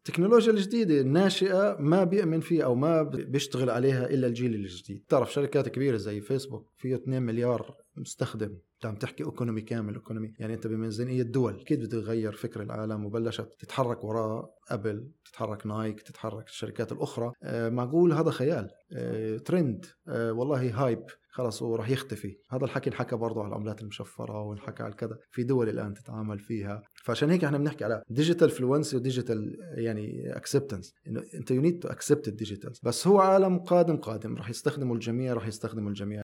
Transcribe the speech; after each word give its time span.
التكنولوجيا 0.00 0.52
الجديدة 0.52 1.00
الناشئة 1.00 1.76
ما 1.80 2.04
بيأمن 2.04 2.40
فيها 2.40 2.64
أو 2.64 2.74
ما 2.74 3.02
بيشتغل 3.02 3.70
عليها 3.70 4.10
إلا 4.10 4.26
الجيل 4.26 4.54
الجديد. 4.54 5.04
تعرف 5.08 5.32
شركات 5.32 5.68
كبيرة 5.68 5.96
زي 5.96 6.20
فيسبوك 6.20 6.72
فيه 6.76 6.94
2 6.94 7.22
مليار 7.22 7.76
مستخدم. 7.96 8.58
انت 8.74 8.86
عم 8.86 8.96
تحكي 8.96 9.24
economy 9.24 9.60
كامل 9.60 9.94
economy 9.94 10.34
يعني 10.38 10.54
أنت 10.54 10.66
بميزانية 10.66 11.22
الدول. 11.22 11.60
أكيد 11.60 11.84
بده 11.84 11.98
يغير 11.98 12.32
فكر 12.32 12.62
العالم 12.62 13.04
وبلشت 13.04 13.48
تتحرك 13.58 14.04
وراه. 14.04 14.54
Apple 14.70 15.10
تتحرك 15.24 15.66
Nike 15.66 16.00
تتحرك 16.00 16.46
الشركات 16.46 16.92
الأخرى. 16.92 17.32
آه 17.42 17.68
معقول 17.68 18.12
هذا 18.12 18.30
خيال؟ 18.30 18.70
آه 18.92 19.36
ترند 19.36 19.86
آه 20.08 20.32
والله 20.32 20.70
hype 20.70 21.02
خلص 21.32 21.62
هو 21.62 21.76
راح 21.76 21.90
يختفي. 21.90 22.36
هذا 22.50 22.64
الحكي 22.64 22.90
انحكى 22.90 23.16
برضه 23.16 23.40
على 23.40 23.48
العملات 23.48 23.82
المشفرة 23.82 24.42
وانحكى 24.42 24.82
على 24.82 24.94
كذا. 24.94 25.18
في 25.30 25.42
دول 25.42 25.68
الآن 25.68 25.94
تتعامل 25.94 26.38
فيها. 26.38 26.82
فعشان 27.04 27.30
هيك 27.30 27.44
إحنا 27.44 27.58
بنحكي 27.58 27.84
على 27.84 28.02
digital 28.08 28.50
fluency 28.50 28.96
و 28.96 29.04
digital 29.04 29.56
يعني 29.74 30.36
acceptance 30.36 30.94
إنه 31.06 31.22
أنت 31.34 31.50
you 31.50 31.60
need 31.60 31.78
to 31.78 31.88
accept 31.88 32.28
ال 32.28 32.34
digital 32.34 32.72
بس 32.82 33.06
هو 33.06 33.20
عالم 33.20 33.58
قادم 33.58 33.96
قادم. 33.96 34.36
راح 34.36 34.50
يستخدمه 34.50 34.94
الجميع 34.94 35.32
راح 35.32 35.46
يستخدمه 35.46 35.88
الجميع. 35.88 36.22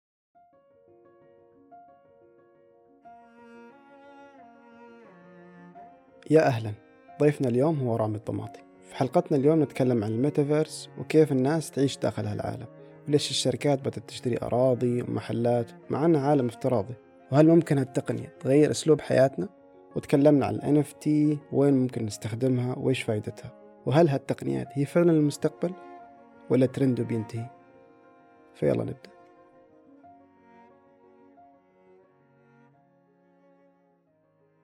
يا 6.31 6.47
أهلا 6.47 6.73
ضيفنا 7.21 7.49
اليوم 7.49 7.79
هو 7.79 7.97
رامي 7.97 8.17
الطماطي. 8.17 8.61
في 8.89 8.97
حلقتنا 8.97 9.39
اليوم 9.39 9.63
نتكلم 9.63 10.05
عن 10.05 10.13
الميتافيرس 10.13 10.91
وكيف 10.99 11.33
الناس 11.33 11.71
تعيش 11.71 11.99
داخل 11.99 12.27
هالعالم. 12.27 12.67
وليش 13.09 13.31
الشركات 13.31 13.81
بدأت 13.81 14.09
تشتري 14.09 14.39
أراضي 14.43 15.03
ومحلات 15.03 15.71
مع 15.91 16.05
أنها 16.05 16.29
عالم 16.29 16.47
افتراضي؟ 16.47 16.95
وهل 17.33 17.49
ممكن 17.49 17.79
هالتقنية 17.79 18.35
تغير 18.41 18.71
أسلوب 18.71 19.01
حياتنا؟ 19.01 19.49
وتكلمنا 19.97 20.47
عن 20.47 20.55
ال 20.55 20.85
NFT 20.85 21.09
وين 21.53 21.75
ممكن 21.75 22.07
نستخدمها؟ 22.07 22.79
وإيش 22.79 23.03
فائدتها 23.03 23.53
وهل 23.87 24.09
هالتقنيات 24.09 24.67
هي 24.73 24.85
فعلا 24.85 25.13
المستقبل؟ 25.13 25.73
ولا 26.51 26.67
ترند 26.67 27.01
وبينتهي؟ 27.01 27.51
فيلا 28.55 28.85
نبدأ. 28.85 29.11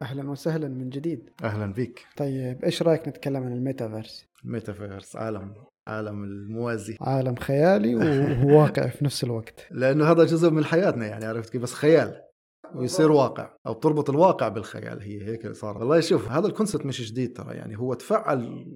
أهلا 0.02 0.30
وسهلا 0.30 0.68
من 0.68 0.90
جديد. 0.90 1.30
أهلا 1.44 1.72
بك 1.72 2.06
طيب 2.16 2.64
إيش 2.64 2.82
رأيك 2.82 3.08
نتكلم 3.08 3.42
عن 3.44 3.52
الميتافيرس؟ 3.52 4.26
الميتافيرس 4.44 5.16
عالم 5.16 5.54
عالم 5.86 6.24
الموازي. 6.24 6.96
عالم 7.00 7.34
خيالي 7.34 7.94
وواقعي 8.44 8.90
في 8.96 9.04
نفس 9.04 9.24
الوقت. 9.24 9.66
لأنه 9.70 10.10
هذا 10.10 10.24
جزء 10.24 10.50
من 10.50 10.64
حياتنا 10.64 11.06
يعني 11.06 11.24
عرفت 11.24 11.50
كيف؟ 11.50 11.62
بس 11.62 11.74
خيال. 11.74 12.22
ويصير 12.74 13.12
واقع. 13.12 13.50
أو 13.66 13.74
بتربط 13.74 14.10
الواقع 14.10 14.48
بالخيال 14.48 15.02
هي 15.02 15.26
هيك 15.26 15.52
صار 15.52 15.78
والله 15.78 16.00
شوف 16.00 16.30
هذا 16.30 16.46
ال 16.46 16.51
concept 16.51 16.86
مش 16.86 17.10
جديد 17.12 17.36
ترى 17.36 17.54
يعني. 17.54 17.78
هو 17.78 17.94
تفعل 17.94 18.66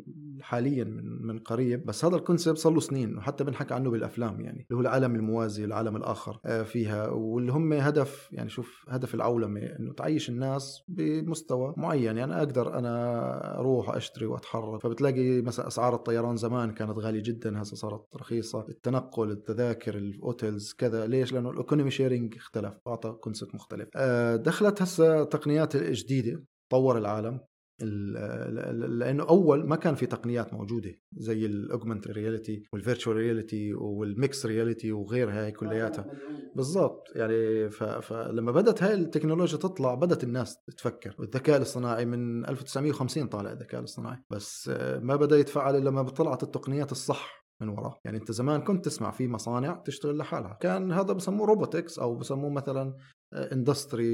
حاليا 0.40 0.84
من 0.84 1.26
من 1.26 1.38
قريب 1.38 1.86
بس 1.86 2.04
هذا 2.04 2.16
ال 2.16 2.21
concept 2.22 2.58
صار 2.58 2.72
له 2.72 2.80
سنين 2.80 3.16
وحتى 3.16 3.44
بنحكى 3.44 3.74
عنه 3.74 3.90
بالأفلام 3.90 4.40
يعني 4.40 4.66
اللي 4.70 4.76
هو 4.76 4.80
العالم 4.80 5.14
الموازي 5.14 5.64
العالم 5.64 5.96
الآخر 5.96 6.40
آه، 6.46 6.62
فيها. 6.62 7.08
واللي 7.08 7.52
هم 7.52 7.72
هدف 7.72 8.28
يعني 8.32 8.48
شوف 8.48 8.84
هدف 8.88 9.14
العولمة 9.14 9.60
إنه 9.60 9.92
تعيش 9.94 10.28
الناس 10.28 10.82
بمستوى 10.88 11.74
معين. 11.76 12.16
يعني 12.16 12.38
أقدر 12.38 12.78
أنا 12.78 13.58
أروح 13.58 13.90
أشتري 13.96 14.26
وأتحرك. 14.26 14.82
فبتلاقي 14.82 15.42
مثلا 15.42 15.66
أسعار 15.66 15.94
الطيران 15.94 16.36
زمان 16.36 16.74
كانت 16.74 16.98
غالية 16.98 17.22
جدا 17.22 17.62
هسه 17.62 17.76
صارت 17.76 18.16
رخيصة. 18.16 18.66
التنقل 18.68 19.30
التذاكر 19.30 19.98
ال 19.98 20.09
hotels 20.09 20.72
كذا. 20.72 21.06
ليش؟ 21.06 21.32
لأنه 21.32 21.50
ال 21.50 21.55
economy 21.55 21.90
sharing 21.90 22.36
اختلف 22.36 22.74
أعطى 22.86 23.10
concept 23.10 23.54
مختلف. 23.54 23.88
آه، 23.96 24.36
دخلت 24.36 24.82
هسه 24.82 25.24
تقنيات 25.24 25.76
جديده 25.76 26.44
طور 26.70 26.98
العالم. 26.98 27.40
لأنه 27.80 29.28
أول 29.28 29.66
ما 29.66 29.76
كان 29.76 29.94
في 29.94 30.06
تقنيات 30.06 30.54
موجودة 30.54 30.94
زي 31.12 31.46
ال 31.46 31.52
augmented 31.52 32.08
reality 32.08 32.62
وال 32.72 32.82
virtual 32.82 33.16
reality 33.16 33.74
وال 33.74 33.95
mixed 33.95 34.46
reality 34.46 34.92
وغيرها 34.92 35.44
هاي 35.44 35.52
كلياتها. 35.52 36.06
بالضبط. 36.54 37.02
يعني 37.14 37.70
فلما 38.02 38.52
بدأت 38.52 38.82
هاي 38.82 38.94
التكنولوجيا 38.94 39.58
تطلع 39.58 39.94
بدأت 39.94 40.24
الناس 40.24 40.56
تفكر. 40.76 41.14
والذكاء 41.18 41.56
الاصطناعي 41.56 42.04
من 42.04 42.48
1950 42.48 43.26
طالع 43.26 43.52
الذكاء 43.52 43.80
الاصطناعي. 43.80 44.18
بس 44.30 44.68
ما 45.02 45.16
بدا 45.16 45.36
يتفعل 45.38 45.76
الا 45.76 45.88
لما 45.88 46.02
طلعت 46.02 46.42
التقنيات 46.42 46.92
الصح 46.92 47.46
من 47.60 47.68
وراه. 47.68 48.00
يعني 48.04 48.18
انت 48.18 48.32
زمان 48.32 48.60
كنت 48.60 48.84
تسمع 48.84 49.10
في 49.10 49.28
مصانع 49.28 49.82
تشتغل 49.86 50.18
لحالها. 50.18 50.58
كان 50.60 50.92
هذا 50.92 51.12
بسموه 51.12 51.46
robotics 51.46 51.98
أو 51.98 52.16
بسموه 52.16 52.50
مثلا 52.50 52.94
industry 53.32 54.12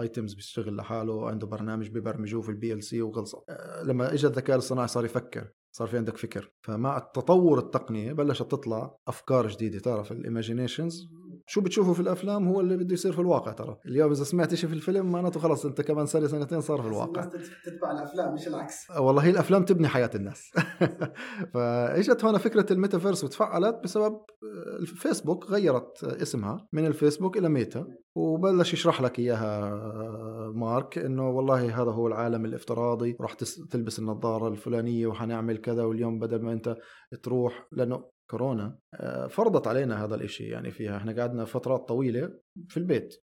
items 0.00 0.34
بيشتغل 0.34 0.76
لحاله 0.76 1.28
عنده 1.28 1.46
برنامج 1.46 1.90
ببرمجوه 1.90 2.42
في 2.42 2.48
ال 2.48 2.84
PLC 2.84 3.02
وخلصت 3.02 3.44
آه، 3.48 3.82
لما 3.82 4.14
اجى 4.14 4.26
الذكاء 4.26 4.56
الصناعي 4.56 4.88
صار 4.88 5.04
يفكر 5.04 5.52
صار 5.74 5.88
في 5.88 5.96
عندك 5.96 6.16
فكر. 6.16 6.52
فمع 6.62 6.96
التطور 6.96 7.58
التقنيه 7.58 8.12
بلشت 8.12 8.42
تطلع 8.42 8.96
أفكار 9.08 9.48
جديدة 9.48 9.78
تعرف 9.78 10.12
ال 10.12 10.19
imaginations 10.19 11.08
شو 11.52 11.60
بتشوفه 11.60 11.92
في 11.92 12.00
الأفلام 12.00 12.48
هو 12.48 12.60
اللي 12.60 12.76
بده 12.76 12.94
يصير 12.94 13.12
في 13.12 13.18
الواقع 13.18 13.52
ترى. 13.52 13.76
اليوم 13.86 14.12
إذا 14.12 14.24
سمعت 14.24 14.54
شيء 14.54 14.68
في 14.68 14.74
الفيلم 14.74 15.12
معناته 15.12 15.40
خلص 15.40 15.66
أنت 15.66 15.80
كمان 15.80 16.06
سنة 16.06 16.26
سنتين 16.26 16.60
صار 16.60 16.82
في 16.82 16.88
الواقع. 16.88 17.24
تتبع 17.64 17.90
الأفلام 17.90 18.34
مش 18.34 18.48
العكس. 18.48 18.90
آه، 18.90 19.00
والله 19.00 19.24
هي 19.24 19.30
الأفلام 19.30 19.64
تبني 19.64 19.88
حياة 19.88 20.10
الناس. 20.14 20.50
فإجت 21.54 22.24
هنا 22.24 22.38
فكرة 22.38 22.72
الميتافيرس 22.72 23.24
وتفعلت 23.24 23.80
بسبب 23.84 24.12
آه، 24.12 24.78
الفيسبوك 24.80 25.50
غيرت 25.50 26.04
اسمها 26.04 26.68
من 26.72 26.86
الفيسبوك 26.86 27.36
إلى 27.36 27.48
ميتا. 27.48 27.86
وبلش 28.14 28.72
يشرح 28.72 29.02
لك 29.02 29.18
إياها 29.18 29.64
آه، 29.64 30.52
مارك 30.54 30.98
إنه 30.98 31.30
والله 31.30 31.82
هذا 31.82 31.90
هو 31.90 32.06
العالم 32.06 32.44
الافتراضي 32.44 33.16
راح 33.20 33.32
تلبس 33.70 33.98
النظارة 33.98 34.48
الفلانية 34.48 35.06
وحنعمل 35.06 35.58
كذا 35.58 35.84
واليوم 35.84 36.18
بدل 36.18 36.42
ما 36.42 36.52
أنت 36.52 36.76
تروح 37.22 37.68
لأنه 37.72 38.04
كورونا 38.32 38.78
آه، 38.94 39.26
فرضت 39.26 39.66
علينا 39.66 40.04
هذا 40.04 40.14
الإشي 40.14 40.44
يعني 40.44 40.70
فيها. 40.70 40.96
إحنا 40.96 41.20
قعدنا 41.20 41.44
فترات 41.44 41.88
طويلة 41.88 42.30
في 42.68 42.76
البيت. 42.76 43.14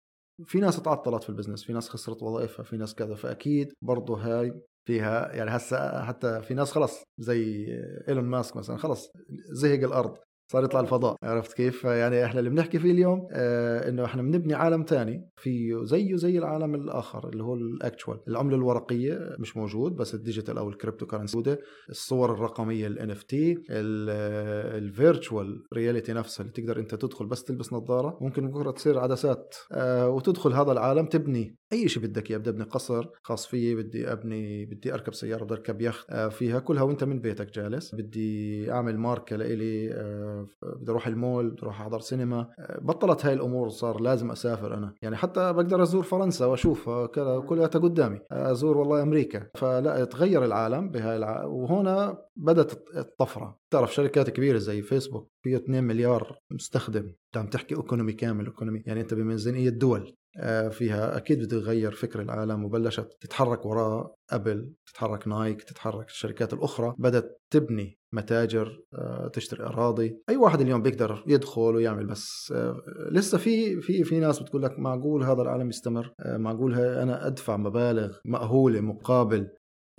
في 0.44 0.58
ناس 0.60 0.82
تعطلت 0.82 1.22
في 1.22 1.28
ال 1.28 1.32
business 1.32 1.64
في 1.64 1.72
ناس 1.72 1.88
خسرت 1.88 2.22
وظائفها 2.22 2.64
في 2.64 2.76
ناس 2.76 2.94
كذا. 2.94 3.14
فأكيد 3.14 3.72
برضه 3.82 4.16
هاي 4.16 4.60
فيها 4.88 5.34
يعني 5.34 5.50
هسه 5.50 6.04
حتى 6.04 6.42
في 6.42 6.54
ناس 6.54 6.72
خلص 6.72 7.02
زي 7.18 7.66
إيلون 8.08 8.24
ماسك 8.24 8.56
مثلا 8.56 8.76
خلص 8.76 9.10
زهق 9.52 9.84
الأرض. 9.84 10.16
صار 10.50 10.64
يطلع 10.64 10.80
الفضاء 10.80 11.16
عرفت 11.22 11.52
كيف؟ 11.52 11.84
يعني 11.84 12.24
إحنا 12.24 12.38
اللي 12.38 12.50
بنحكي 12.50 12.78
فيه 12.78 12.90
اليوم 12.90 13.28
آه 13.32 13.88
إنه 13.88 14.04
إحنا 14.04 14.22
بنبني 14.22 14.54
عالم 14.54 14.82
تاني 14.82 15.28
فيه 15.36 15.84
زيه 15.84 16.16
زي 16.16 16.38
العالم 16.38 16.74
الآخر 16.74 17.28
اللي 17.28 17.42
هو 17.42 17.54
ال 17.54 17.63
actual 17.63 18.18
العملة 18.28 18.56
الورقية 18.56 19.36
مش 19.38 19.56
موجود 19.56 19.96
بس 19.96 20.14
ال 20.14 20.20
digital 20.20 20.58
أو 20.58 20.68
ال 20.68 21.06
cryptocurrency 21.06 21.36
موجودة 21.36 21.58
الصور 21.90 22.32
الرقمية 22.34 22.86
ال 22.86 23.10
NFT 23.10 23.22
ال 23.22 23.58
virtual 23.70 25.62
reality 25.74 26.12
نفسها 26.12 26.44
اللي 26.44 26.52
تقدر 26.52 26.78
أنت 26.78 26.94
تدخل 26.94 27.26
بس 27.26 27.44
تلبس 27.44 27.72
نظارة. 27.72 28.18
ممكن 28.20 28.50
بكرة 28.50 28.70
تصير 28.70 28.98
عدسات 28.98 29.54
آه 29.72 30.08
وتدخل 30.08 30.52
هذا 30.52 30.72
العالم 30.72 31.06
تبني. 31.06 31.57
أي 31.72 31.88
شيء 31.88 32.02
بدك 32.02 32.30
إياه 32.30 32.38
بدي 32.38 32.50
أبني 32.50 32.64
قصر 32.64 33.06
خاص 33.22 33.46
فيي 33.46 33.74
بدي 33.74 34.12
أبني 34.12 34.64
بدي 34.66 34.94
أركب 34.94 35.14
سيارة 35.14 35.44
بدي 35.44 35.54
أركب 35.54 35.80
يخت 35.80 36.10
آه 36.10 36.28
فيها 36.28 36.58
كلها 36.58 36.82
وأنت 36.82 37.04
من 37.04 37.20
بيتك 37.20 37.50
جالس. 37.54 37.94
بدي 37.94 38.72
أعمل 38.72 38.98
ماركة 38.98 39.36
لإلي 39.36 39.90
آه 39.92 40.46
بدي 40.62 40.90
أروح 40.90 41.06
المول 41.06 41.50
بدي 41.50 41.62
أروح 41.62 41.80
أحضر 41.80 42.00
سينما. 42.00 42.48
بطلت 42.80 43.26
هاي 43.26 43.34
الأمور 43.34 43.68
صار 43.68 44.00
لازم 44.00 44.30
أسافر 44.30 44.74
أنا. 44.74 44.94
يعني 45.02 45.16
حتى 45.16 45.52
بقدر 45.52 45.82
أزور 45.82 46.02
فرنسا 46.02 46.46
وأشوف 46.46 46.90
كذا 46.90 47.38
كلها 47.38 47.66
قدامي. 47.66 48.18
أزور 48.30 48.78
والله 48.78 49.02
أمريكا. 49.02 49.46
فلا 49.54 50.04
تغير 50.04 50.44
العالم 50.44 50.90
بهاي 50.90 51.16
الع... 51.16 51.44
وهنا 51.44 52.18
بدأت 52.36 52.72
الطفرة. 52.96 53.58
تعرف 53.70 53.94
شركات 53.94 54.30
كبيرة 54.30 54.58
زي 54.58 54.82
فيسبوك 54.82 55.30
فيه 55.48 55.56
2 55.56 55.84
مليار 55.84 56.38
مستخدم. 56.50 57.06
انت 57.06 57.36
عم 57.36 57.46
تحكي 57.46 57.76
economy 57.76 58.12
كامل 58.12 58.46
economy 58.46 58.82
يعني 58.86 59.00
أنت 59.00 59.14
بميزانية 59.14 59.68
الدول 59.68 60.14
آه، 60.40 60.68
فيها 60.68 61.16
أكيد 61.16 61.44
بده 61.44 61.56
يغير 61.56 61.92
فكر 61.92 62.22
العالم 62.22 62.64
وبلشت 62.64 63.16
تتحرك 63.20 63.66
وراها 63.66 64.14
أبل 64.30 64.72
تتحرك 64.86 65.28
نايك 65.28 65.62
تتحرك 65.62 66.08
الشركات 66.08 66.52
الأخرى. 66.52 66.94
بدأت 66.98 67.40
تبني 67.50 67.98
متاجر 68.12 68.82
آه، 68.94 69.28
تشتري 69.28 69.64
أراضي. 69.64 70.22
أي 70.28 70.36
واحد 70.36 70.60
اليوم 70.60 70.82
بيقدر 70.82 71.24
يدخل 71.26 71.60
ويعمل 71.74 72.06
بس 72.06 72.52
آه، 72.56 72.76
لسه 73.10 73.38
في 73.38 73.80
في 73.80 74.04
في 74.04 74.20
ناس 74.20 74.42
بتقول 74.42 74.62
لك 74.62 74.78
معقول 74.78 75.22
هذا 75.22 75.42
العالم 75.42 75.68
يستمر؟ 75.68 76.12
معقول 76.26 76.74
أنا 76.74 77.26
أدفع 77.26 77.56
مبالغ 77.56 78.16
مهولة 78.24 78.80
مقابل 78.80 79.48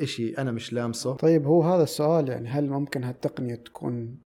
إشي 0.02 0.38
أنا 0.38 0.52
مش 0.52 0.74
لامسه؟ 0.74 1.16
طيب 1.16 1.46
هو 1.46 1.64
هذا 1.64 1.84
السؤال 1.84 2.30
يعني 2.30 2.50
هل 2.50 2.70
ممكن 2.70 3.04
هالتقنية 3.04 3.56
تكون 3.56 4.20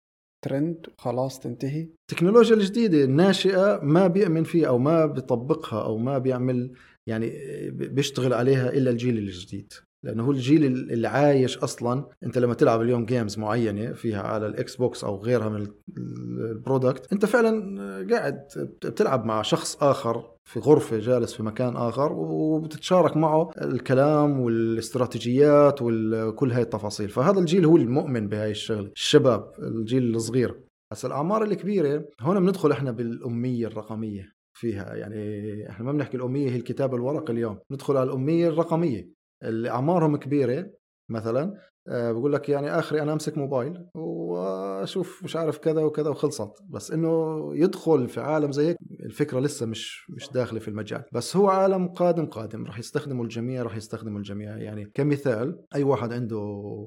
ترند 0.43 0.87
وخلاص 0.97 1.39
تنتهي. 1.39 1.87
التكنولوجيا 2.01 2.55
الجديدة 2.55 3.03
الناشئة 3.03 3.79
ما 3.83 4.07
بيأمن 4.07 4.43
فيها 4.43 4.67
أو 4.67 4.77
ما 4.77 5.05
بيطبقها 5.05 5.83
أو 5.83 5.97
ما 5.97 6.17
بيعمل 6.17 6.73
يعني 7.07 7.31
بيشتغل 7.71 8.33
عليها 8.33 8.69
إلا 8.73 8.91
الجيل 8.91 9.17
الجديد. 9.17 9.73
لأنه 10.03 10.23
هو 10.23 10.31
الجيل 10.31 10.65
اللي 10.65 11.07
عايش 11.07 11.57
أصلا. 11.57 12.05
أنت 12.23 12.37
لما 12.37 12.53
تلعب 12.53 12.81
اليوم 12.81 13.05
games 13.05 13.39
معينة 13.39 13.93
فيها 13.93 14.21
على 14.21 14.47
الإكس 14.47 14.75
بوكس 14.75 15.03
أو 15.03 15.23
غيرها 15.23 15.49
من 15.49 15.67
البرودكت 15.97 17.13
أنت 17.13 17.25
فعلا 17.25 17.77
قاعد 18.11 18.47
بتلعب 18.85 19.25
مع 19.25 19.41
شخص 19.41 19.83
آخر 19.83 20.33
في 20.49 20.59
غرفة 20.59 20.99
جالس 20.99 21.33
في 21.33 21.43
مكان 21.43 21.75
آخر 21.75 22.13
وبتتشارك 22.13 23.17
معه 23.17 23.49
الكلام 23.61 24.39
والاستراتيجيات 24.39 25.79
وكل 25.81 26.51
هاي 26.51 26.61
التفاصيل. 26.61 27.09
فهذا 27.09 27.39
الجيل 27.39 27.65
هو 27.65 27.77
المؤمن 27.77 28.27
بهاي 28.27 28.51
الشغلة 28.51 28.91
الشباب 28.95 29.51
الجيل 29.59 30.15
الصغير. 30.15 30.59
هسا 30.91 31.07
الأعمار 31.07 31.43
الكبيرة 31.43 32.05
هون 32.21 32.39
بندخل 32.39 32.71
إحنا 32.71 32.91
بالأمية 32.91 33.67
الرقمية 33.67 34.33
فيها. 34.53 34.95
يعني 34.95 35.69
إحنا 35.69 35.85
ما 35.85 35.91
بنحكي 35.91 36.17
الأمية 36.17 36.49
هي 36.49 36.55
الكتاب 36.55 36.95
الورقي 36.95 37.33
اليوم. 37.33 37.57
ندخل 37.71 37.97
على 37.97 38.09
الأمية 38.09 38.47
الرقمية. 38.47 39.22
اللي 39.43 39.69
أعمارهم 39.69 40.17
كبيرة 40.17 40.69
مثلا 41.09 41.53
آه، 41.87 42.11
بقول 42.11 42.33
لك 42.33 42.49
يعني 42.49 42.79
آخري 42.79 43.01
أنا 43.01 43.13
أمسك 43.13 43.37
موبايل 43.37 43.85
وأشوف 43.95 45.23
مش 45.23 45.35
عارف 45.35 45.57
كذا 45.57 45.81
وكذا 45.81 46.09
وخلصت. 46.09 46.51
بس 46.69 46.91
إنه 46.91 47.09
يدخل 47.55 48.07
في 48.07 48.21
عالم 48.21 48.51
زي 48.51 48.67
هيك 48.67 48.77
الفكرة 49.05 49.39
لسه 49.39 49.65
مش 49.65 50.09
مش 50.09 50.29
داخلة 50.31 50.59
في 50.59 50.67
المجال. 50.67 51.03
بس 51.13 51.35
هو 51.37 51.49
عالم 51.49 51.87
قادم 51.87 52.25
قادم. 52.25 52.65
راح 52.65 52.79
يستخدمه 52.79 53.23
الجميع 53.23 53.63
راح 53.63 53.75
يستخدمه 53.75 54.17
الجميع. 54.17 54.57
يعني 54.57 54.85
كمثال 54.85 55.65
أي 55.75 55.83
واحد 55.83 56.13
عنده 56.13 56.37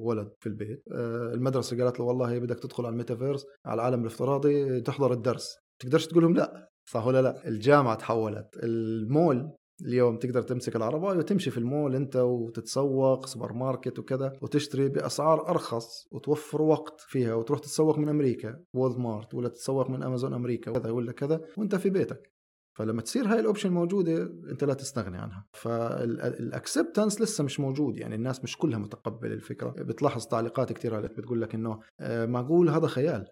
ولد 0.00 0.28
في 0.40 0.46
البيت 0.48 0.82
آه، 0.92 1.32
المدرسة 1.34 1.84
قالت 1.84 2.00
له 2.00 2.04
والله 2.04 2.38
بدك 2.38 2.58
تدخل 2.58 2.84
على 2.86 2.92
الميتافيرس 2.92 3.46
على 3.66 3.74
العالم 3.74 4.00
الافتراضي 4.00 4.80
تحضر 4.80 5.12
الدرس. 5.12 5.56
تقدرش 5.82 6.06
تقول 6.06 6.22
لهم 6.22 6.34
لا. 6.34 6.68
صح 6.90 7.06
ولا 7.06 7.22
لا؟ 7.22 7.48
الجامعة 7.48 7.94
تحولت. 7.94 8.48
المول 8.62 9.52
اليوم 9.84 10.16
تقدر 10.16 10.42
تمسك 10.42 10.76
العرباية 10.76 11.18
وتمشي 11.18 11.50
في 11.50 11.58
المول 11.58 11.94
انت 11.94 12.16
وتتسوق 12.16 13.26
سوبر 13.26 13.52
ماركت 13.52 13.98
وكذا 13.98 14.32
وتشتري 14.42 14.88
بأسعار 14.88 15.48
أرخص 15.48 16.06
وتوفر 16.12 16.62
وقت 16.62 17.00
فيها 17.00 17.34
وتروح 17.34 17.58
تتسوق 17.58 17.98
من 17.98 18.08
أمريكا 18.08 18.64
وول 18.74 18.98
مارت 18.98 19.34
ولا 19.34 19.48
تتسوق 19.48 19.90
من 19.90 20.02
أمازون 20.02 20.34
أمريكا 20.34 20.70
وكذا 20.70 20.90
ولا 20.90 21.12
كذا 21.12 21.40
وانت 21.56 21.74
في 21.74 21.90
بيتك. 21.90 22.32
فلما 22.78 23.02
تصير 23.02 23.26
هاي 23.26 23.40
ال 23.40 23.45
option 23.45 23.72
موجودة 23.72 24.22
انت 24.50 24.64
لا 24.64 24.74
تستغني 24.74 25.18
عنها. 25.18 25.46
فال 25.52 25.80
acceptance 25.80 27.20
لسه 27.20 27.44
مش 27.44 27.60
موجود 27.60 27.96
يعني 27.96 28.14
الناس 28.14 28.44
مش 28.44 28.56
كلها 28.56 28.78
متقبلة 28.78 29.34
الفكرة. 29.34 29.70
بتلاحظ 29.70 30.26
تعليقات 30.26 30.72
كثير 30.72 30.94
عليك 30.94 31.16
بتقول 31.16 31.42
لك 31.42 31.54
إنه 31.54 31.80
آه، 32.00 32.26
معقول 32.26 32.68
هذا 32.68 32.86
خيال 32.86 33.26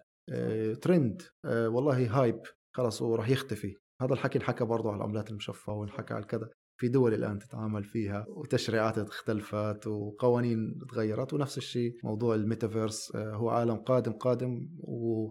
ترند 0.81 1.21
آه، 1.45 1.69
والله 1.69 2.21
hype 2.21 2.39
خلص 2.75 3.01
وراح 3.01 3.29
يختفي. 3.29 3.75
هذا 4.01 4.13
الحكي 4.13 4.37
انحكى 4.37 4.65
برضه 4.65 4.89
على 4.89 4.97
العملات 4.97 5.29
المشفره 5.29 5.73
وانحكى 5.73 6.13
على 6.13 6.25
كذا. 6.25 6.49
في 6.77 6.87
دول 6.87 7.13
الآن 7.13 7.39
تتعامل 7.39 7.83
فيها 7.83 8.25
وتشريعات 8.29 8.97
اختلفت 8.97 9.87
وقوانين 9.87 10.79
تغيرت 10.89 11.33
ونفس 11.33 11.57
الشيء 11.57 11.95
موضوع 12.03 12.35
الميتافيرس 12.35 13.15
آه، 13.15 13.35
هو 13.35 13.49
عالم 13.49 13.75
قادم 13.75 14.11
قادم 14.11 14.69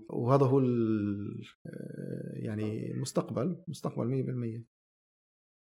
وهذا 0.08 0.46
هو 0.46 0.58
آه، 0.58 0.64
يعني 2.34 2.90
المستقبل 2.92 3.62
مستقبل 3.68 4.06
100% 4.60 4.64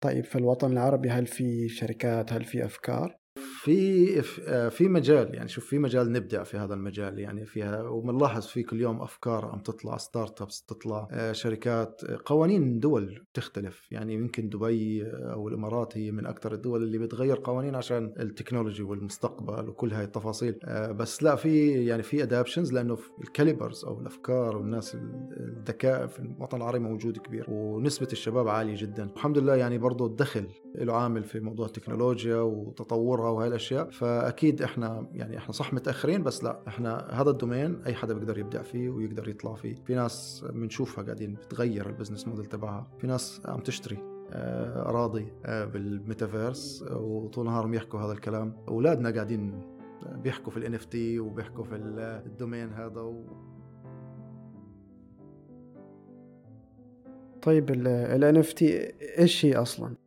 طيب 0.03 0.25
في 0.25 0.39
الوطن 0.39 0.73
العربي 0.73 1.09
هل 1.09 1.27
في 1.27 1.69
شركات 1.69 2.33
هل 2.33 2.45
في 2.45 2.65
أفكار؟ 2.65 3.19
في 3.65 4.23
آه، 4.47 4.69
في 4.69 4.89
مجال 4.89 5.35
يعني 5.35 5.49
شوف 5.49 5.67
في 5.67 5.79
مجال 5.79 6.13
نبدع 6.13 6.43
في 6.43 6.57
هذا 6.57 6.75
المجال 6.75 7.19
يعني 7.19 7.47
فيها 7.47 7.83
وبنلاحظ 7.83 8.47
في 8.47 8.63
كل 8.63 8.81
يوم 8.81 9.01
أفكار 9.01 9.45
عم 9.45 9.59
تطلع 9.59 9.97
startups 9.97 10.63
تطلع 10.63 11.09
آه، 11.11 11.33
شركات 11.33 12.05
قوانين 12.05 12.81
دول 12.81 13.25
تختلف. 13.35 13.93
يعني 13.93 14.15
يمكن 14.15 14.49
دبي 14.49 15.07
أو 15.07 15.49
الإمارات 15.49 15.99
هي 15.99 16.11
من 16.11 16.27
أكثر 16.27 16.55
الدول 16.55 16.83
اللي 16.83 16.99
بتغير 16.99 17.41
قوانين 17.45 17.75
عشان 17.75 18.15
ال 18.19 18.25
technology 18.25 18.83
والمستقبل 18.83 19.69
وكل 19.69 19.93
هاي 19.93 20.05
التفاصيل. 20.05 20.59
آه، 20.65 20.93
بس 20.93 21.23
لا 21.23 21.37
في 21.37 21.85
يعني 21.87 22.03
في 22.03 22.23
adoptions 22.23 22.73
لأنه 22.73 22.99
ال 23.21 23.28
calibers 23.28 23.85
أو 23.85 24.01
الأفكار 24.01 24.57
والناس 24.57 24.97
الذكاء 25.41 26.07
في 26.07 26.21
الوطن 26.21 26.57
العربي 26.57 26.79
موجود 26.79 27.19
كبير 27.19 27.47
ونسبة 27.49 28.09
الشباب 28.13 28.49
عالية 28.49 28.77
جدا. 28.77 29.11
الحمد 29.17 29.39
لله 29.39 29.55
يعني 29.55 29.79
برضه 29.79 30.07
الدخل 30.07 30.49
له 30.75 30.97
عامل 30.97 31.25
في 31.25 31.41
موضوع 31.41 31.67
التكنولوجيا 31.67 32.37
وتطورها 32.37 33.24
وهي 33.31 33.49
الأشياء 33.49 33.91
فأكيد 33.91 34.63
إحنا 34.63 35.07
يعني 35.13 35.39
إحنا 35.39 35.53
صح 35.53 35.73
متأخرين 35.73 36.23
بس 36.23 36.45
لا 36.45 36.61
إحنا 36.69 37.09
هذا 37.11 37.31
ال 37.31 37.38
domain 37.38 37.83
أي 37.87 37.95
حدا 37.95 38.15
بيقدر 38.15 38.39
يبدع 38.39 38.63
فيه 38.63 38.91
ويقدر 38.91 39.29
يطلع 39.29 39.55
فيه. 39.55 39.75
في 39.87 39.95
ناس 39.95 40.45
بنشوفها 40.51 41.05
قاعدين 41.05 41.35
بتغير 41.35 41.89
ال 41.89 41.93
business 41.93 42.29
model 42.29 42.45
تبعها. 42.45 42.89
في 42.99 43.07
ناس 43.07 43.41
عم 43.45 43.61
تشتري 43.61 43.99
آه، 44.33 44.89
أراضي 44.89 45.33
آه، 45.45 45.65
بالميتافيرس 45.65 46.85
وطول 46.91 47.47
النهار 47.47 47.75
يحكوا 47.75 48.01
هذا 48.01 48.13
الكلام. 48.13 48.57
أولادنا 48.69 49.11
قاعدين 49.11 49.75
بيحكوا 50.13 50.53
في 50.53 50.57
ال 50.57 50.75
NFT 50.75 51.19
وبيحكوا 51.19 51.65
في 51.65 51.77
ال 52.27 52.33
domain 52.33 52.73
هذا 52.73 53.01
و... 53.01 53.25
طيب 57.43 57.71
ال 57.71 58.45
NFT 58.45 58.63
إيش 59.19 59.45
هي 59.45 59.55
أصلا؟ 59.57 60.04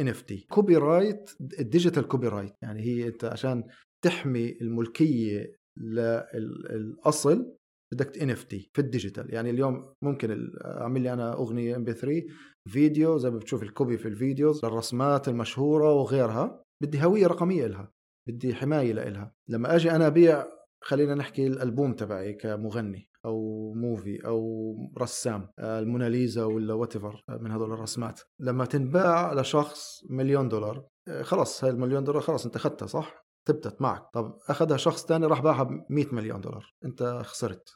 NFT 0.00 0.46
copyright 0.50 1.30
ال 1.60 1.66
digital 1.66 2.08
copyright 2.08 2.54
يعني 2.62 2.82
هي 2.82 3.06
أنت 3.08 3.24
عشان 3.24 3.64
تحمي 4.04 4.58
الملكية 4.60 5.52
للأصل 5.76 7.54
بدك 7.92 8.18
NFT 8.18 8.70
في 8.74 8.80
ال 8.80 8.86
digital. 8.86 9.34
يعني 9.34 9.50
اليوم 9.50 9.94
ممكن 10.02 10.50
أعمل 10.64 11.02
لي 11.02 11.12
أنا 11.12 11.32
أغنية 11.34 11.76
MP3 11.76 11.92
video 11.92 13.18
زي 13.18 13.30
ما 13.30 13.38
بتشوف 13.38 13.62
ال 13.62 13.69
copy 13.69 13.98
في 13.98 14.08
ال 14.08 14.16
videos 14.16 14.64
للرسمات 14.64 15.28
المشهورة 15.28 15.92
وغيرها. 15.92 16.64
بدي 16.82 17.04
هوية 17.04 17.26
رقمية 17.26 17.66
لها 17.66 17.92
بدي 18.28 18.54
حماية 18.54 18.92
لها 18.92 19.34
لما 19.48 19.76
أجي 19.76 19.90
أنا 19.90 20.06
أبيع 20.06 20.46
خلينا 20.84 21.14
نحكي 21.14 21.46
الألبوم 21.46 21.92
تبعي 21.94 22.32
كمغني. 22.32 23.08
أو 23.24 23.72
movie 23.74 24.26
أو 24.26 24.74
رسام 24.98 25.48
آه، 25.58 25.78
الموناليزا 25.78 26.44
ولا 26.44 26.74
what 26.74 26.96
من 27.28 27.50
هذول 27.50 27.72
الرسمات. 27.72 28.20
لما 28.40 28.64
تنباع 28.64 29.32
لشخص 29.32 30.04
مليون 30.10 30.48
دولار 30.48 30.86
آه، 31.08 31.22
خلص 31.22 31.64
هاي 31.64 31.70
المليون 31.70 32.04
دولار 32.04 32.22
خلص 32.22 32.44
أنت 32.44 32.56
أخذتها 32.56 32.86
صح؟ 32.86 33.26
ثبتت 33.48 33.82
معك. 33.82 34.02
طب 34.14 34.38
أخذها 34.48 34.76
شخص 34.76 35.06
ثاني 35.06 35.26
راح 35.26 35.40
باعها 35.40 35.62
ب 35.62 35.86
100 35.90 36.14
مليون 36.14 36.40
دولار. 36.40 36.74
أنت 36.84 37.22
خسرت. 37.24 37.68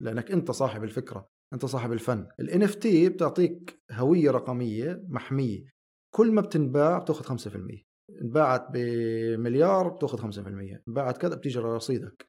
لأنك 0.00 0.30
أنت 0.30 0.50
صاحب 0.50 0.84
الفكرة 0.84 1.28
أنت 1.52 1.66
صاحب 1.66 1.92
الفن. 1.92 2.26
ال 2.40 2.62
NFT 2.62 3.08
بتعطيك 3.08 3.80
هوية 3.92 4.30
رقمية 4.30 5.04
محمية. 5.08 5.74
كل 6.14 6.32
ما 6.32 6.40
بتنباع 6.40 6.98
بتأخذ 6.98 7.24
5% 7.24 7.93
انباعت 8.22 8.66
بمليار 8.72 9.88
بتاخذ 9.88 10.18
5% 10.18 10.82
انباعت 10.88 11.18
كذا 11.18 11.34
بتيجي 11.34 11.58
على 11.58 11.74
رصيدك. 11.74 12.28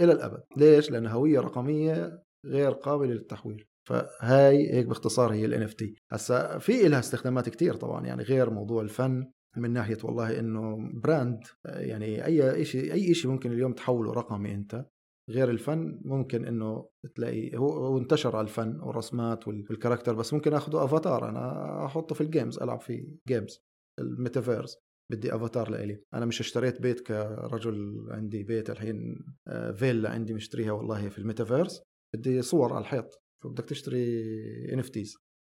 إلى 0.00 0.12
الأبد. 0.12 0.42
ليش؟ 0.56 0.90
لأن 0.90 1.06
هوية 1.06 1.40
رقمية 1.40 2.22
غير 2.46 2.70
قابلة 2.70 3.12
للتحويل. 3.12 3.66
فهاي 3.88 4.74
هيك 4.74 4.86
باختصار 4.86 5.32
هي 5.32 5.44
ال 5.44 5.62
NFT 5.62 5.94
هسا 6.10 6.58
في 6.58 6.88
لها 6.88 6.98
استخدامات 6.98 7.48
كثير 7.48 7.74
طبعا 7.74 8.06
يعني 8.06 8.22
غير 8.22 8.50
موضوع 8.50 8.82
الفن 8.82 9.30
من 9.56 9.70
ناحية 9.70 9.98
والله 10.04 10.38
إنه 10.38 10.90
brand 10.94 11.40
يعني 11.64 12.24
أي 12.26 12.64
شيء 12.64 12.92
أي 12.92 13.14
شيء 13.14 13.30
ممكن 13.30 13.52
اليوم 13.52 13.72
تحوله 13.72 14.12
رقمي 14.12 14.54
أنت. 14.54 14.86
غير 15.30 15.50
الفن 15.50 16.00
ممكن 16.04 16.44
إنه 16.44 16.88
تلاقي 17.14 17.56
هو 17.56 17.98
انتشر 17.98 18.36
على 18.36 18.44
الفن 18.44 18.80
والرسمات 18.80 19.48
وال 19.48 19.60
character 19.60 20.14
بس 20.14 20.34
ممكن 20.34 20.54
اخذه 20.54 20.84
أفاتار. 20.84 21.28
أنا 21.28 21.84
أحطه 21.84 22.14
في 22.14 22.20
ال 22.20 22.26
games 22.26 22.58
ألعب 22.58 22.80
في 22.80 23.16
games 23.28 23.60
الميتافيرس. 23.98 24.76
بدي 25.10 25.34
أفاتار 25.34 25.70
لإلي. 25.70 26.02
أنا 26.14 26.26
مش 26.26 26.40
اشتريت 26.40 26.82
بيت 26.82 27.00
كرجل 27.00 28.06
عندي 28.10 28.42
بيت 28.42 28.70
الحين 28.70 29.16
آه، 29.48 29.72
فيلا 29.72 30.10
عندي 30.10 30.34
مشتريها 30.34 30.72
والله 30.72 31.08
في 31.08 31.18
الميتافيرس. 31.18 31.82
بدي 32.14 32.42
صور 32.42 32.72
على 32.72 32.82
الحيط 32.82 33.22
فبدك 33.42 33.64
تشتري 33.64 34.24
إن 34.72 34.78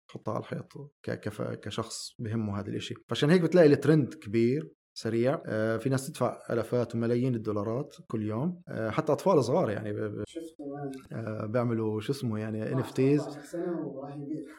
تحطها 0.10 0.34
على 0.34 0.42
الحيط 0.42 0.74
كشخص 1.64 2.16
بهمه 2.20 2.60
هذا 2.60 2.68
الإشي. 2.70 2.96
فعشان 3.10 3.30
هيك 3.30 3.42
بتلاقي 3.42 3.68
الترند 3.68 4.14
كبير 4.14 4.77
سريع. 4.98 5.42
آه، 5.46 5.78
في 5.78 5.90
ناس 5.90 6.08
تدفع 6.08 6.38
آلافات 6.50 6.96
وملايين 6.96 7.36
الدولارات 7.36 7.96
كل 8.08 8.22
يوم. 8.22 8.62
آه، 8.68 8.90
حتى 8.90 9.12
أطفال 9.12 9.44
صغار 9.44 9.70
يعني 9.70 9.90
آه، 11.12 11.46
بيعملوا 11.46 12.02
شو 12.02 12.12
اسمه 12.12 12.40
يعني 12.40 12.72
NFTs. 12.72 13.28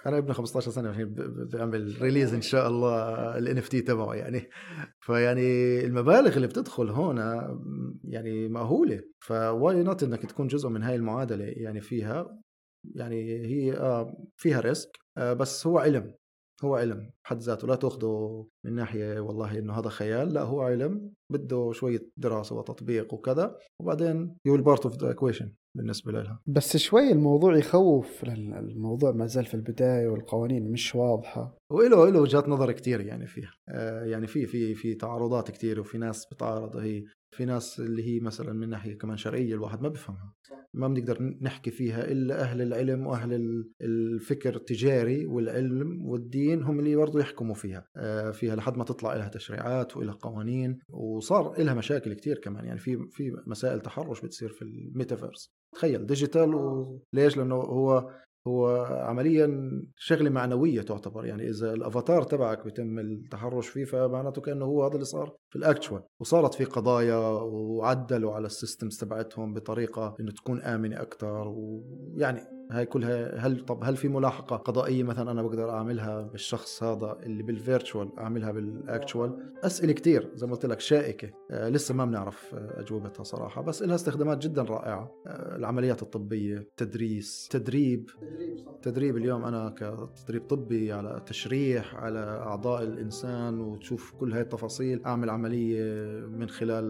أنا 0.07 0.19
ابني 0.19 0.35
15 0.35 0.71
سنة 0.71 0.91
الحين 0.91 1.15
بيعمل 1.53 2.03
release 2.03 2.35
إن 2.35 2.41
شاء 2.43 2.69
الله 2.69 2.99
ال 3.39 3.59
NFT 3.59 3.81
تبعه 3.81 4.15
يعني. 4.15 4.49
فيعني 5.01 5.81
المبالغ 5.85 6.37
اللي 6.37 6.47
بتدخل 6.47 6.89
هون 6.89 7.19
يعني 8.05 8.49
مهولة. 8.49 9.03
ف 9.21 9.83
why 9.83 9.93
not 9.93 10.03
إنك 10.03 10.27
تكون 10.27 10.47
جزء 10.47 10.69
من 10.69 10.83
هاي 10.83 10.95
المعادلة 10.95 11.45
يعني 11.45 11.81
فيها؟ 11.81 12.39
يعني 12.95 13.47
هي 13.47 13.73
فيها 14.37 14.61
risk 14.61 14.99
بس 15.19 15.67
هو 15.67 15.79
علم. 15.79 16.15
هو 16.65 16.77
علم 16.77 17.11
حد 17.23 17.39
ذاته 17.39 17.69
لا 17.69 17.75
تأخذه 17.75 18.47
من 18.67 18.75
ناحية 18.75 19.21
والله 19.21 19.59
إنه 19.59 19.73
هذا 19.73 19.89
خيال 19.89 20.35
لا 20.35 20.43
هو 20.43 20.63
علم 20.63 21.13
بده 21.33 21.73
شوية 21.73 22.09
دراسة 22.17 22.57
وتطبيق 22.57 23.15
وكذا 23.15 23.59
وبعدين 23.81 24.37
you 24.47 24.63
part 24.63 24.87
of 24.87 24.97
the 24.97 25.09
equation 25.09 25.53
بالنسبة 25.77 26.13
لها. 26.13 26.41
بس 26.47 26.77
شوي 26.77 27.13
الموضوع 27.13 27.57
يخوف 27.57 28.25
الموضوع 28.25 29.13
ما 29.13 29.27
زال 29.27 29.45
في 29.45 29.55
البداية 29.55 30.09
والقوانين 30.09 30.73
مش 30.73 30.95
واضحة. 30.95 31.57
وله 31.73 32.11
له 32.11 32.21
وجهات 32.21 32.49
نظر 32.49 32.73
كثير 32.73 33.01
يعني 33.01 33.27
فيها. 33.27 33.53
آه 33.69 34.05
يعني 34.05 34.27
في 34.27 34.47
في 34.47 34.75
في 34.75 34.95
تعارضات 34.95 35.51
كثير 35.51 35.81
وفي 35.81 35.99
ناس 35.99 36.27
بتعارض 36.33 36.77
هي 36.77 37.05
في 37.31 37.45
ناس 37.45 37.81
اللي 37.81 38.03
هي 38.03 38.21
مثلا 38.21 38.53
من 38.53 38.69
ناحية 38.69 38.99
كمان 38.99 39.17
شرعية 39.17 39.55
الواحد 39.55 39.81
ما 39.81 39.89
بفهمها. 39.89 40.35
ما 40.75 40.89
بنقدر 40.89 41.23
نحكي 41.41 41.71
فيها 41.71 42.11
إلا 42.11 42.41
أهل 42.41 42.63
العلم 42.63 43.07
وأهل 43.07 43.65
الفكر 43.81 44.57
التجاري 44.57 45.27
والعلم 45.27 46.07
والدين 46.07 46.63
هم 46.63 46.79
اللي 46.79 46.97
برضه 46.97 47.21
يحكموا 47.21 47.55
فيها. 47.55 47.89
آه، 47.97 48.31
فيها 48.31 48.57
لحد 48.57 48.77
ما 48.77 48.85
تطلع 48.85 49.17
لها 49.17 49.29
تشريعات 49.29 49.97
وإلها 49.97 50.15
قوانين 50.15 50.79
وصار 50.89 51.63
لها 51.63 51.75
مشاكل 51.75 52.13
كتير 52.15 52.39
كمان. 52.39 52.65
يعني 52.65 52.79
في 52.79 52.99
في 53.11 53.33
مسائل 53.47 53.81
تحرش 53.81 54.21
بتصير 54.21 54.49
في 54.49 54.63
الميتافيرس 54.63 55.59
تخيل 55.75 56.07
digital 56.07 56.55
وليش 56.55 57.37
لأنه 57.37 57.55
هو 57.55 58.11
هو 58.49 58.85
عمليا 58.85 59.71
شغلة 59.97 60.31
معنوية 60.31 60.83
تعتبر. 60.83 61.27
يعني 61.27 61.49
إذا 61.49 61.73
الأفاتار 61.73 62.23
تبعك 62.23 62.65
بيتم 62.65 62.99
التحرش 62.99 63.69
فيه 63.69 63.85
فمعناته 63.85 64.43
كأنه 64.43 64.65
هو 64.65 64.85
هذا 64.85 64.95
اللي 64.95 65.05
صار 65.05 65.37
في 65.49 65.57
ال 65.57 65.63
actual 65.63 66.03
وصارت 66.21 66.55
في 66.55 66.65
قضايا 66.65 67.17
وعدلوا 67.43 68.35
على 68.35 68.47
ال 68.47 68.53
systems 68.53 68.97
تبعتهم 68.99 69.55
بطريقة 69.55 70.17
إنه 70.21 70.33
تكون 70.33 70.63
آمنة 70.63 71.03
أكثر 71.03 71.49
ويعني 71.49 72.58
هاي 72.71 72.87
كلها 72.87 73.39
هل 73.39 73.65
طب 73.65 73.85
هل 73.85 73.97
في 73.97 74.09
ملاحقة 74.09 74.57
قضائية 74.57 75.03
مثلا 75.03 75.31
أنا 75.31 75.43
بقدر 75.43 75.71
أعملها 75.71 76.23
بالشخص 76.23 76.83
هذا 76.83 77.19
اللي 77.23 77.43
بال 77.43 77.60
virtual 77.60 78.19
أعملها 78.19 78.53
بال 78.53 78.75
actual؟ 78.75 79.53
أسئلة 79.63 79.93
كثير 79.93 80.31
زي 80.35 80.47
ما 80.47 80.53
قلت 80.53 80.67
لك 80.67 80.81
شائكة. 80.81 81.31
آه 81.51 81.69
لسه 81.69 81.95
ما 81.95 82.05
بنعرف 82.05 82.55
آه 82.55 82.81
أجوبتها 82.81 83.23
صراحة 83.23 83.63
بس 83.63 83.83
لها 83.83 83.95
استخدامات 83.95 84.39
جدا 84.39 84.63
رائعة. 84.63 85.13
آه 85.27 85.57
العمليات 85.57 86.03
الطبية 86.03 86.69
تدريس 86.77 87.49
تدريب. 87.51 88.11
تدريب 88.83 89.17
اليوم 89.17 89.45
أنا 89.45 89.75
كتدريب 90.17 90.47
طبي 90.47 90.93
على 90.93 91.23
تشريح 91.27 91.95
على 91.95 92.21
أعضاء 92.21 92.83
الإنسان 92.83 93.61
وتشوف 93.61 94.13
كل 94.13 94.33
هاي 94.33 94.41
التفاصيل. 94.41 95.05
أعمل 95.05 95.31
عملية 95.31 95.83
من 96.27 96.49
خلال 96.49 96.85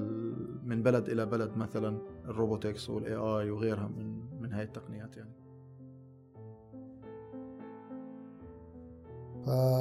من 0.64 0.82
بلد 0.82 1.08
إلى 1.08 1.26
بلد 1.26 1.56
مثلا 1.56 1.98
ال 2.24 2.32
robotics 2.32 2.90
وال 2.90 3.14
AI 3.14 3.50
وغيرها 3.50 3.88
من 3.96 4.18
من 4.40 4.52
هاي 4.52 4.62
التقنيات 4.62 5.16
يعني. 5.16 5.47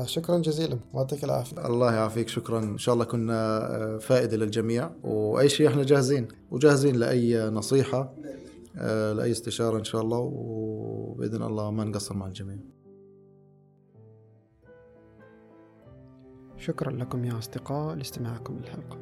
شكرا 0.05 0.37
جزيلا. 0.37 0.79
يعطيك 0.93 1.23
العافية. 1.23 1.65
الله 1.65 1.93
يعافيك. 1.93 2.27
شكرا. 2.27 2.59
إن 2.59 2.77
شاء 2.77 2.93
الله 2.93 3.05
كنا 3.05 3.57
آه، 3.75 3.97
فائدة 3.97 4.37
للجميع. 4.37 4.89
وأي 5.03 5.49
شيء 5.49 5.67
إحنا 5.67 5.83
جاهزين. 5.83 6.27
وجاهزين 6.51 6.95
لأي 6.95 7.49
نصيحة 7.49 8.13
آه، 8.77 9.13
لأي 9.13 9.31
استشارة 9.31 9.79
إن 9.79 9.83
شاء 9.83 10.01
الله. 10.01 10.31
وبإذن 10.33 11.43
الله 11.43 11.71
ما 11.71 11.83
نقصر 11.83 12.15
مع 12.15 12.27
الجميع. 12.27 12.57
شكرا 16.57 16.91
لكم 16.91 17.25
يا 17.25 17.37
أصدقاء 17.37 17.95
لاستماعكم 17.95 18.57
للحلقة. 18.57 18.97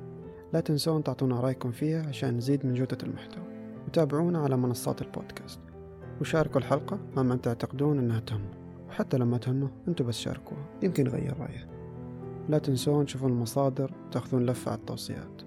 لا 0.54 0.60
تنسون 0.60 1.04
تعطونا 1.04 1.40
رأيكم 1.40 1.72
فيها 1.72 2.08
عشان 2.08 2.38
نزيد 2.38 2.66
من 2.66 2.74
جودة 2.74 2.98
المحتوى. 3.04 3.44
وتابعونا 3.88 4.40
على 4.40 4.58
منصات 4.58 5.02
البودكاست. 5.02 5.60
وشاركوا 6.22 6.58
الحلقة 6.58 7.00
مع 7.16 7.24
من 7.24 7.42
تعتقدون 7.42 8.00
أنها 8.00 8.20
تهم. 8.20 8.65
حتى 8.90 9.18
لما 9.18 9.38
تهمه 9.38 9.70
أنتوا 9.88 10.06
بس 10.06 10.20
شاركوها 10.20 10.66
يمكن 10.84 11.06
يغير 11.06 11.38
رأيه. 11.40 11.70
لا 12.50 12.58
تنسون 12.58 13.06
تشوفون 13.06 13.32
المصادر 13.32 13.92
تأخذون 14.12 14.46
لفة 14.46 14.72
على 14.72 14.80
التوصيات. 14.80 15.42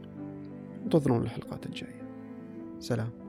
انتظرون 0.85 1.23
الحلقات 1.23 1.67
الجاية. 1.67 2.03
سلام. 2.79 3.28